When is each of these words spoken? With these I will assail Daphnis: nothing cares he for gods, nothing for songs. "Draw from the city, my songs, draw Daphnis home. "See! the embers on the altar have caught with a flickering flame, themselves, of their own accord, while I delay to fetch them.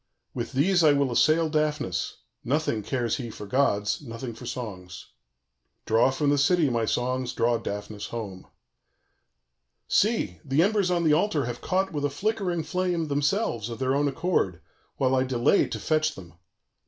With 0.33 0.53
these 0.53 0.83
I 0.83 0.93
will 0.93 1.11
assail 1.11 1.47
Daphnis: 1.47 2.17
nothing 2.43 2.81
cares 2.81 3.17
he 3.17 3.29
for 3.29 3.45
gods, 3.45 4.01
nothing 4.01 4.33
for 4.33 4.47
songs. 4.47 5.09
"Draw 5.85 6.09
from 6.09 6.31
the 6.31 6.39
city, 6.39 6.71
my 6.71 6.85
songs, 6.85 7.33
draw 7.33 7.59
Daphnis 7.59 8.07
home. 8.07 8.47
"See! 9.87 10.39
the 10.43 10.63
embers 10.63 10.89
on 10.89 11.03
the 11.03 11.13
altar 11.13 11.45
have 11.45 11.61
caught 11.61 11.93
with 11.93 12.03
a 12.03 12.09
flickering 12.09 12.63
flame, 12.63 13.09
themselves, 13.09 13.69
of 13.69 13.77
their 13.77 13.93
own 13.95 14.07
accord, 14.07 14.59
while 14.97 15.13
I 15.15 15.23
delay 15.23 15.67
to 15.67 15.79
fetch 15.79 16.15
them. 16.15 16.33